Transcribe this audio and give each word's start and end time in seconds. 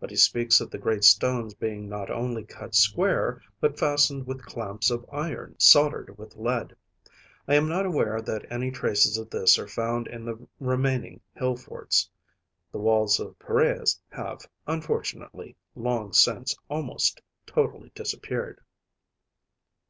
But 0.00 0.08
he 0.08 0.16
speaks 0.16 0.62
of 0.62 0.70
the 0.70 0.78
great 0.78 1.04
stones 1.04 1.52
being 1.52 1.90
not 1.90 2.10
only 2.10 2.42
cut 2.42 2.74
square, 2.74 3.42
but 3.60 3.78
fastened 3.78 4.26
with 4.26 4.42
clamps 4.46 4.90
of 4.90 5.04
iron 5.12 5.56
soldered 5.58 6.16
with 6.16 6.36
lead. 6.36 6.74
I 7.46 7.54
am 7.56 7.68
not 7.68 7.84
aware 7.84 8.22
that 8.22 8.50
any 8.50 8.70
traces 8.70 9.18
of 9.18 9.28
this 9.28 9.58
are 9.58 9.68
found 9.68 10.06
in 10.06 10.24
the 10.24 10.38
remaining 10.58 11.20
hill 11.34 11.54
forts. 11.54 12.08
The 12.72 12.78
walls 12.78 13.20
of 13.20 13.36
the 13.38 13.44
Peiræus 13.44 14.00
have, 14.08 14.38
unfortunately, 14.66 15.54
long 15.76 16.14
since 16.14 16.56
almost 16.70 17.20
totally 17.44 17.92
disappeared. 17.94 18.62